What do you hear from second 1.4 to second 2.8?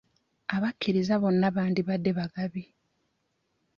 bandibadde bagabi.